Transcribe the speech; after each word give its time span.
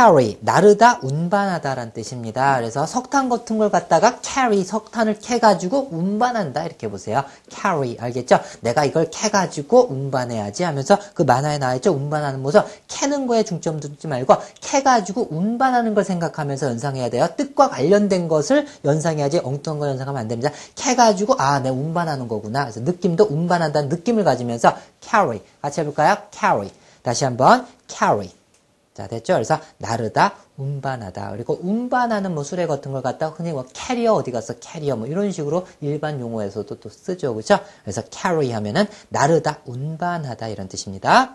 carry, 0.00 0.38
나르다, 0.40 1.00
운반하다라는 1.02 1.92
뜻입니다. 1.92 2.56
그래서 2.56 2.86
석탄 2.86 3.28
같은 3.28 3.58
걸 3.58 3.70
갖다가 3.70 4.18
carry, 4.22 4.64
석탄을 4.64 5.18
캐가지고 5.18 5.88
운반한다. 5.90 6.64
이렇게 6.64 6.88
보세요. 6.88 7.22
carry, 7.50 7.98
알겠죠? 8.00 8.38
내가 8.62 8.86
이걸 8.86 9.10
캐가지고 9.10 9.88
운반해야지 9.90 10.62
하면서 10.62 10.98
그 11.12 11.22
만화에 11.22 11.58
나와있죠? 11.58 11.92
운반하는 11.92 12.40
모습. 12.40 12.64
캐는 12.88 13.26
거에 13.26 13.42
중점 13.42 13.78
두지 13.80 14.06
말고 14.06 14.36
캐가지고 14.62 15.28
운반하는 15.30 15.92
걸 15.92 16.02
생각하면서 16.02 16.68
연상해야 16.68 17.10
돼요. 17.10 17.28
뜻과 17.36 17.68
관련된 17.68 18.28
것을 18.28 18.66
연상해야지 18.86 19.40
엉뚱한 19.44 19.80
거 19.80 19.88
연상하면 19.88 20.18
안 20.18 20.28
됩니다. 20.28 20.50
캐가지고, 20.76 21.34
아, 21.38 21.60
내가 21.60 21.74
운반하는 21.74 22.26
거구나. 22.26 22.62
그래서 22.62 22.80
느낌도 22.80 23.26
운반한다는 23.28 23.90
느낌을 23.90 24.24
가지면서 24.24 24.74
carry. 25.02 25.42
같이 25.60 25.80
해볼까요? 25.80 26.16
carry. 26.32 26.70
다시 27.02 27.24
한번 27.24 27.66
carry. 27.86 28.39
자, 29.00 29.06
됐죠? 29.06 29.32
그래서 29.32 29.58
나르다, 29.78 30.34
운반하다. 30.58 31.30
그리고 31.30 31.58
운반하는 31.62 32.34
뭐 32.34 32.44
수레 32.44 32.66
같은 32.66 32.92
걸 32.92 33.00
갖다 33.00 33.28
흔히 33.28 33.50
뭐 33.50 33.64
캐리어 33.72 34.12
어디 34.12 34.30
갔어? 34.30 34.54
캐리어 34.60 34.96
뭐 34.96 35.06
이런 35.06 35.32
식으로 35.32 35.66
일반 35.80 36.20
용어에서도 36.20 36.80
또 36.80 36.88
쓰죠. 36.90 37.34
그죠? 37.34 37.58
그래서 37.82 38.02
carry 38.10 38.52
하면은 38.52 38.86
나르다, 39.08 39.60
운반하다 39.64 40.48
이런 40.48 40.68
뜻입니다. 40.68 41.28